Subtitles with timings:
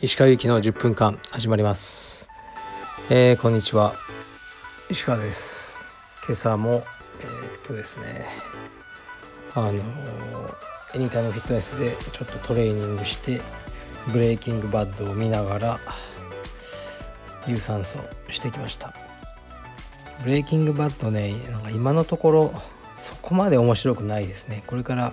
[0.00, 2.30] 石川由紀の10分間始まります、
[3.10, 3.92] えー、こんにちは。
[4.88, 5.84] 石川です。
[6.24, 8.24] 今朝もえー、っとですね。
[9.54, 9.80] あのー、
[10.94, 13.42] エニタイムフィットネスでちょっとトレーニングして
[14.10, 15.80] ブレイキングバッドを見ながら
[17.46, 17.98] 有酸素
[18.30, 18.94] してきました。
[20.22, 22.62] ブレイキングバッドねなんか今のところ
[23.04, 24.64] そこまで面白くないですね。
[24.66, 25.12] これから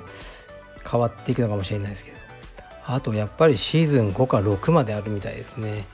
[0.89, 2.17] 変わっていくのかもしれないですけど。
[2.85, 5.85] あとやっぱりシーズン5か6まであるみたいですね。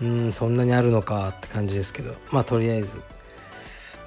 [0.00, 2.14] うんそんなにあるのかって感じですけど。
[2.32, 3.02] まあとりあえず。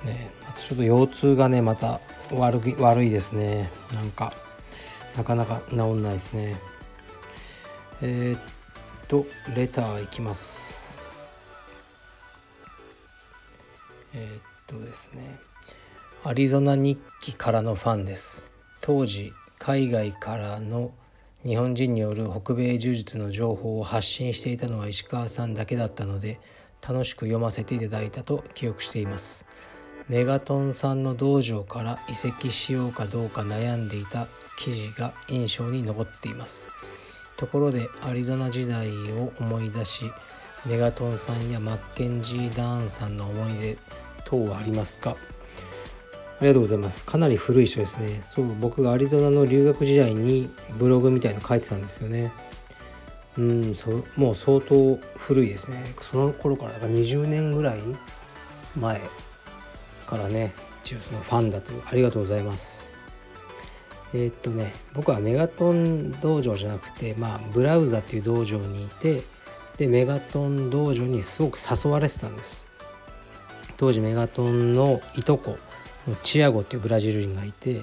[0.03, 1.99] ねあとちょっと腰痛がねまた
[2.31, 3.69] 悪い悪いですね。
[3.93, 4.33] なんか
[5.15, 6.57] なかなか治んないですね。
[8.01, 8.41] えー、っ
[9.07, 10.99] とレターいきます。
[14.15, 15.48] えー、っとですね。
[16.21, 18.45] アリゾナ日記からのファンです。
[18.81, 20.91] 当時海外からの
[21.45, 26.41] 日本人による北米柔術の情報を発信していたのは石川さんだけだったので
[26.85, 29.45] 楽しく読ませていただいたと記憶しています。
[30.09, 36.69] メガトンさんの道場から移籍しようかどうか悩んでいた記事が印象に残っています。
[37.37, 40.03] ところでアリゾナ時代を思い出し
[40.65, 43.77] メガトンさんやマッケンジー・ダーンさんの思い出
[44.25, 45.15] 等はありますか？
[46.39, 47.03] ありがとうございます。
[47.03, 48.19] かなり古い人ですね。
[48.21, 52.31] そう、僕がアリゾナの留学時代にブログみたいの書いてたんですよね。
[53.37, 55.93] うん、そもう相当古いですね。
[55.99, 57.81] その頃から、だから20年ぐらい
[58.77, 59.01] 前
[60.07, 62.93] からね、一応そのファンだとありがとうございます。
[64.13, 69.21] えー、っとね、僕はメガトン道場じゃなくて、まあ、ブラウザっていう道場にいて、
[69.77, 72.65] で、メガトン道場にすごく誘われてたんです。
[73.77, 75.57] 当時メガトンのいとこ、
[76.23, 77.81] チアゴっていうブラジル人がいて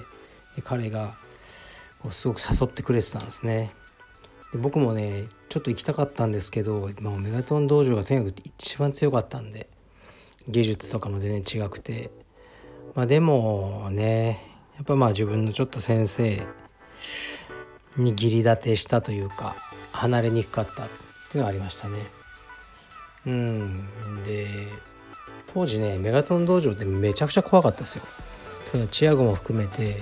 [0.63, 1.15] 彼が
[2.01, 3.73] こうすごく誘ってくれてたんですね。
[4.51, 9.69] で僕もねちょっと行きたかったんですけど、まあ、メガトン道場がとにかく一番強かったんで
[10.47, 12.11] 技術とかも全然違くて。
[12.97, 14.39] まあでもね
[14.75, 16.43] やっぱまあ自分のちょっと先生
[17.95, 19.55] に義理立てしたというか
[19.91, 21.99] 離れにくかったっていうのがありましたね。
[23.27, 23.87] うん。
[24.23, 24.47] で
[25.53, 28.03] 当時ねメガトン道場ってめちゃくちゃ怖かったですよ。
[28.67, 29.95] そのチアゴも含めて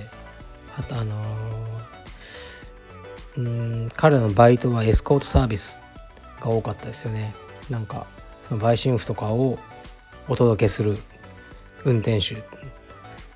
[0.78, 3.48] あとあのー、う
[3.86, 5.82] ん彼のバイトはエスコートサービス
[6.40, 7.34] が多かったですよね。
[7.70, 8.06] なんか
[8.50, 9.58] 売春婦とかを
[10.28, 10.98] お届けする
[11.84, 12.42] 運転手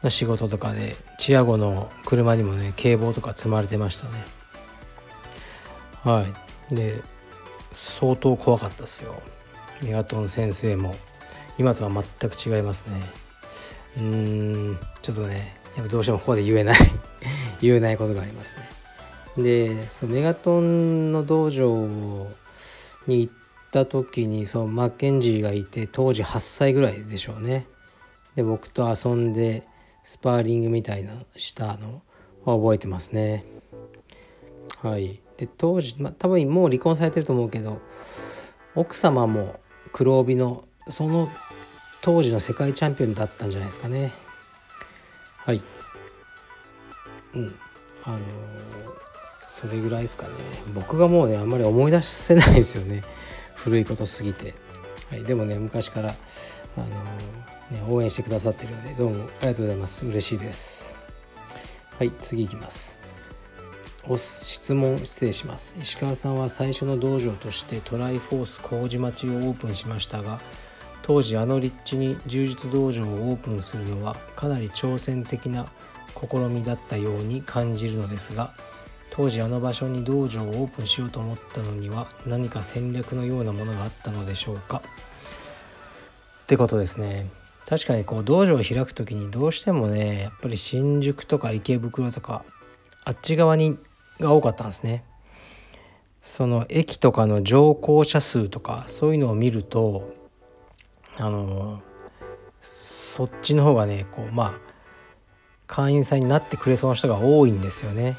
[0.02, 4.24] の仕事とかでチアゴの車にもね警棒とか積まれてましたね。
[6.02, 6.24] は
[6.70, 6.74] い。
[6.74, 7.02] で
[7.72, 9.14] 相当怖かったですよ。
[9.82, 10.94] メガトン先生も。
[11.58, 13.02] 今とは全く違いますね。
[13.96, 14.04] うー
[14.72, 16.78] んちょっとねやっぱどうしてもここで言えない
[17.60, 18.56] 言えないことがあります
[19.36, 19.42] ね。
[19.42, 21.86] でそのメガトンの道場
[23.06, 23.32] に行っ
[23.70, 27.66] た時にそうマッケンジーがいて当時8歳ぐらいでしょうね。
[28.36, 29.66] で僕と遊んで
[30.04, 32.02] スパーリングみたいなしたの
[32.44, 33.44] は覚えてますね。
[34.82, 35.20] はい。
[35.36, 37.80] で当時、まあ、多分もう離婚されてると思うけど
[38.74, 39.58] 奥様も
[39.92, 41.28] 黒帯のその
[42.02, 44.12] 当時の世界チャンピオンだったんじゃないですかね。
[45.44, 45.62] はい。
[47.34, 47.54] うん。
[48.04, 48.20] あのー、
[49.48, 50.30] それぐらいですかね。
[50.74, 53.02] 僕がもうねあんまり思い出せないですよね。
[53.54, 54.54] 古いことすぎて、
[55.10, 56.16] はい、でもね昔から、
[56.76, 60.06] あのー、ね、応援してくださってるのでどうもありがとうございます。
[60.06, 61.02] 嬉しいです。
[61.98, 62.12] はい。
[62.20, 62.98] 次いきます。
[64.08, 65.76] お質問失礼します。
[65.80, 70.40] 石川さんは最初の道場としてトライフォース麹町をオープンしましたが
[71.10, 75.66] 当時あの立地に柔術道場をオープンするのはかなり挑戦的な
[76.14, 78.54] 試みだったように感じるのですが
[79.10, 84.82] 当時あの場所に道場をオープンしようと思ったのには何か戦略のようなものがあったのでしょうか？
[86.42, 87.28] ってことですね。
[87.66, 92.44] 確かにこう道場を開く時にどうしてもねやっぱり新宿とか池袋とか
[93.04, 93.76] あっち側に
[94.20, 95.02] が多かったんですね。
[96.22, 100.19] その駅とかの乗降者数とかそういうのを見ると
[101.18, 101.82] あの
[102.60, 104.70] そっちの方がねこうまあ
[105.66, 108.16] 会員さんになってくれそうな人が多いんですよね。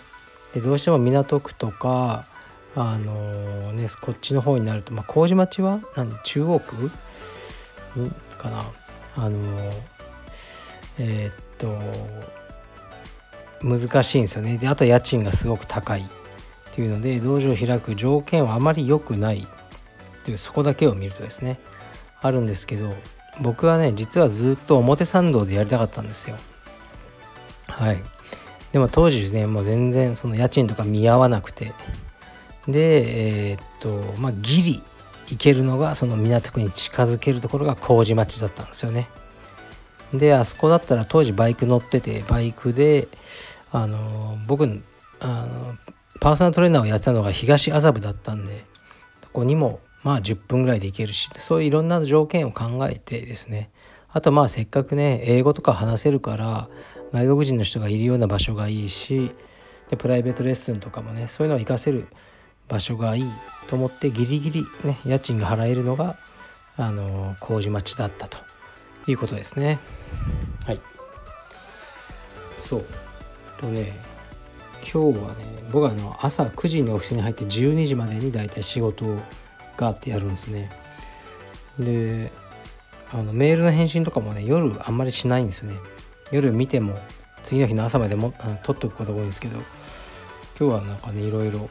[0.54, 2.26] でどうしても港区とか
[2.76, 6.92] あのねこっちの方になると、まあ、麹町は何中央区
[8.38, 8.66] かな。
[9.18, 9.40] あの
[10.98, 11.78] えー、っと
[13.62, 14.58] 難しいんですよね。
[14.58, 19.46] であと家賃がすごく高いっていうので道場を開く条件はあまり良くない
[20.24, 21.60] というそこだけを見るとですね。
[22.22, 22.94] あるんですけど
[23.42, 26.38] 僕はね実はずっと表参道でやりたかったんですよ。
[27.68, 28.00] はい。
[28.72, 31.74] でも当時ですねもう全然その家賃とか見合わなくて。
[32.68, 33.90] でえー、っと
[34.20, 34.84] まあギリ
[35.28, 39.10] 行けるのがその港区に近づけるところが麹町だったんですよね。
[40.14, 43.08] であそこだったら当時バイク乗っててバイクで
[43.72, 44.84] あの僕
[45.20, 45.76] あの
[46.20, 48.66] パーソナルトレーナーをやってたのが東麻布だったんで
[49.24, 53.70] そこにもまあ10分ぐらいで行けるしそういういろんな条件を考えてですね。
[54.14, 56.68] あとまあせっかくね英語とか話せるから
[57.14, 59.32] 外国人の人がいるような場所がいいし
[59.90, 62.08] でプライベートレッスンとかもねそういうのを活かせる
[62.68, 63.26] 場所がいい
[63.70, 66.18] と思ってギリギリね家賃が払えるのが
[66.76, 68.38] あの麹町だったと
[69.08, 69.80] いうことですね。
[70.66, 70.80] はい。
[72.58, 72.86] そう。
[73.62, 73.94] とね
[74.82, 79.20] 今日はね僕はあの朝9時にオフィスに入って12時までに大体仕事を
[79.82, 80.70] があってやるんですね。
[81.80, 82.32] で
[83.12, 85.78] あのメールの返信とかもね夜あんまりしないんですよね。
[86.32, 86.98] 夜見ても
[87.44, 89.58] 次の日の朝までもあ取っておくことが多いんですけど
[90.58, 91.70] 今日はなんかねいろいろ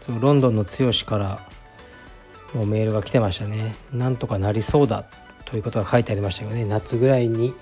[0.00, 1.40] そうロンドンの剛から
[2.54, 3.74] もうメールが来てましたね。
[3.92, 5.04] なんとかなりそうだ
[5.46, 6.64] ということが書いてありましたよね。
[6.64, 7.54] 夏ぐらいに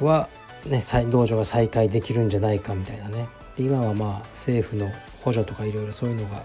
[0.00, 0.28] は
[0.66, 3.28] ね道場が再開できるんじゃないかみたいなね。
[3.56, 4.90] で今はまあ政府の
[5.22, 6.42] 補助とかいろいろそういうのが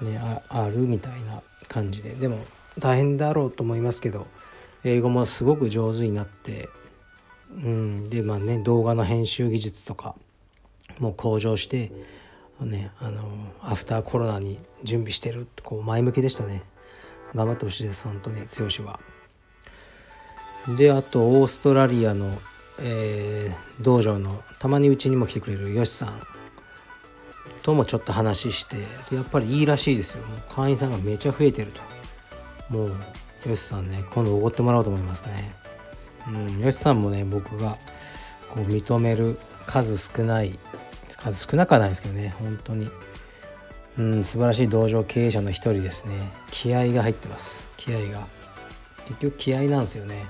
[0.00, 1.12] ねあるみたい
[1.72, 2.10] 感じで。
[2.10, 2.38] でも
[2.78, 4.26] 大変だろうと思いますけど
[4.84, 6.68] 英語もすごく上手になって
[7.50, 8.10] うん。
[8.10, 10.14] でまあね動画の編集技術とか
[10.98, 11.90] も向上して
[12.60, 13.28] ねあの
[13.60, 16.62] アフターコロナに準備してるこう前向きでしたね。
[17.34, 18.42] 頑張ってほしいです本当に。
[18.42, 19.00] 剛は。
[20.76, 22.38] であとオーストラリアの、
[22.78, 26.22] えー、道場のたまにうちにも来てくれるよしさん。
[27.62, 28.76] ともちょっと話して
[29.14, 30.26] やっぱりいいらしいですよ。
[30.26, 31.82] もう会員さんがめちゃ増えてると。
[32.68, 32.88] もう
[33.48, 35.54] よしさんね今度おごってもらおうと思いますね。
[36.28, 37.76] うんよしさんもね僕が
[38.50, 40.58] こう認める数少ない
[41.16, 42.90] 数少なくはないですけどね本当に。
[43.98, 46.32] うん素晴らしい道場経営者の一人ですね。
[46.50, 47.66] 気合が入ってます。
[47.76, 48.26] 気合が。
[49.08, 50.24] 結局気合なんですよね。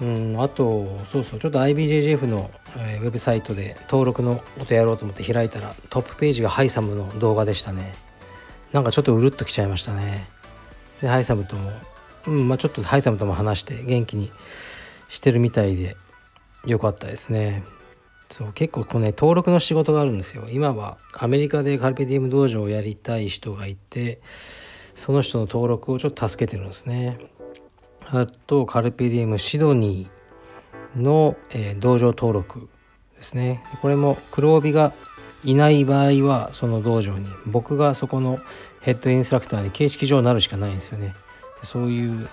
[0.00, 7.94] うんあとそうそうちょっと IBJJF の、え、ウェブサイトで登録のことやろうと思って開いたらトップページがハイサムの動画でしたね。
[8.72, 10.28] なんかちょっとうるっときちゃいましたね。
[11.00, 11.70] でハイサムとも、
[12.26, 14.30] うんまあ、ちょっとハイサムとも話して元気に
[15.08, 15.96] してるみたいで
[16.66, 17.62] よかったですね。
[18.30, 20.48] そう結構こうね登録の仕事があるんですよ。
[20.50, 24.20] 今はアメリカでカルペディウム道場をやりたい人がいて
[24.96, 27.18] その人の登録をちょっと助けてるんですね。
[28.06, 30.13] あとカルペディウムシドニー
[30.96, 32.68] の、えー、道場登録
[33.16, 33.62] ですね。
[33.82, 34.92] これも黒帯が
[35.44, 38.38] いない場合はその道場に僕がそこの
[38.80, 41.14] ヘッドインストラクターで形式上なるしかないんですよね。
[41.62, 42.28] そういう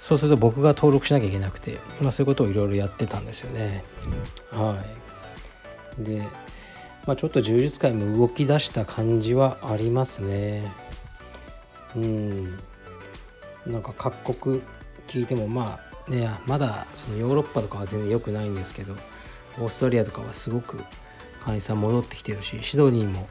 [0.00, 3.82] そうすると僕が登録しなきゃいけなくて、まあ、そういうことをいろいろやってたんですよね。
[4.52, 4.80] は
[5.98, 6.04] い。
[6.04, 6.20] で、
[7.06, 10.72] まあ、ちょっと柔術界も動き出した感じはありますね。
[11.96, 12.58] うん。
[13.66, 14.62] なんか各国
[15.08, 18.94] 聞いてもまあねまだそのヨーロッパとかは全然良くないんですけど
[19.58, 20.78] オーストリアとかはすごく
[21.44, 23.28] 会員さん戻ってきてるしシドニーも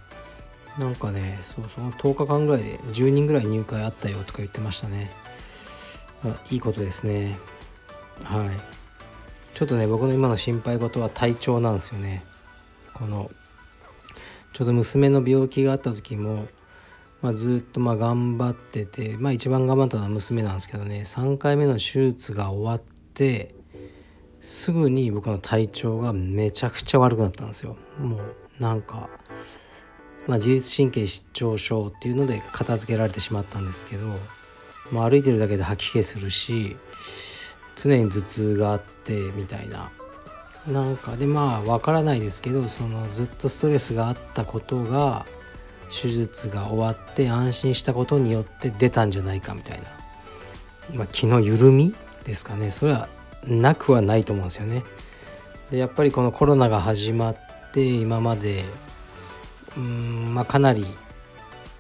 [0.79, 5.09] なんかねそうその10日間ぐらいで10人ぐらい入会あったよとか言ってましたね、
[6.51, 7.37] いいことですね。
[8.23, 8.49] はい。
[9.53, 12.25] ちょっとね僕の今の心配事は体調なんですよね。
[12.93, 13.31] この
[14.53, 16.47] ちょうど娘の病気があった時も、
[17.25, 21.01] まあ、ずっとまあ頑張ってて、まあ、一番頑張ったのは娘なんですけどね。
[21.07, 22.79] 3回目の手術が終わっ
[23.15, 23.55] て
[24.41, 27.77] すぐに僕の体調がめちゃくちゃ悪くなったんですよ。
[27.97, 29.09] もうなんか、
[30.27, 34.05] まあ、自律神経失調症っていうので片付けられてしまったんですけど、
[34.91, 36.77] まあ、歩いてるだけで吐き気するし
[37.75, 39.91] 常に頭痛があってみたいな。
[40.67, 45.25] なんかでまあわからないですけどそのずっとストレスがあったことが
[45.89, 49.87] 手術が終わって安心したことによって出たんじゃないかみたいな、
[50.95, 53.07] まあ、気の緩みですかねそれは
[53.43, 54.83] なくはないと思うんですよね。
[55.71, 57.37] でやっぱりこのコロナが始まっ
[57.73, 58.65] て今まで
[59.77, 60.85] うんまあかなり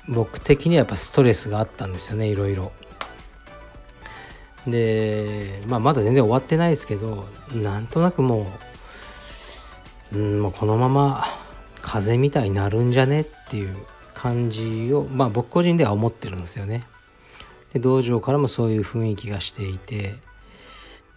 [0.07, 2.71] 僕的にはやっぱストレスがあったんですよねいろいろ。
[4.67, 8.51] で、まあ、まだ全然終わってないですけどなんとなくも
[10.11, 11.25] ううんもうこのまま
[11.81, 13.75] 風邪みたいになるんじゃねっていう
[14.15, 16.83] 感じをまあ僕個人では思ってるんですよね。
[17.73, 20.15] で道場からもそういう雰囲気がしていて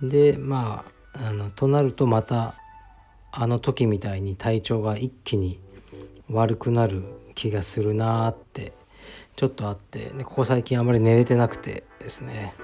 [0.02, 2.54] でまああのとなるとまた
[3.30, 5.60] あの時みたいに体調が一気に
[6.30, 7.02] 悪くなる
[7.34, 8.72] 気がするなーって
[9.36, 12.54] ちょっとあってでここ最近あまり寝れてなくてですね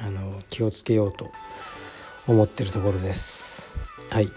[0.00, 1.30] あの気をつけようと
[2.26, 3.76] 思ってるところです。
[4.08, 4.28] はい、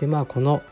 [0.00, 0.62] でまあこの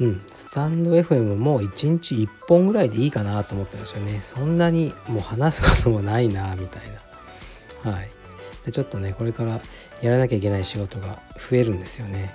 [0.00, 0.22] うん。
[0.30, 4.20] スタンド FM も1日1本ぐらいでいいかなと思ってるんですよね。
[4.20, 6.82] そんなにもう話すこともないなみたい
[7.84, 7.92] な。
[7.92, 8.10] はい。
[8.64, 9.60] でちょっとねこれから
[10.00, 12.34] やらなきゃいけない仕事が増えるんですよね。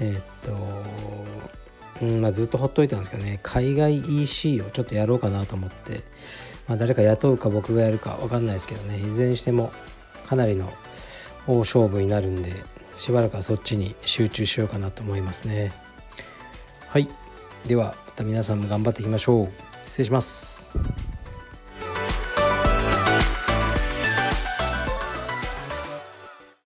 [0.00, 3.38] えー、っとうんまあずっとほっといたんですけどね。
[3.42, 6.02] 海外 EC をちょっとやろうかなと思って。
[6.68, 8.98] まあ誰か雇うか僕がやるか分かんないですけどね。
[8.98, 9.72] いずれにしても
[10.26, 10.72] かなりの
[11.46, 12.52] 大勝負になるんで
[12.94, 15.72] しばらくはそっちに集中しようかなと思いますね。
[16.92, 17.08] はい。
[17.66, 19.48] ではまた皆さんも頑張っていきましょう。
[19.86, 20.68] 失礼します。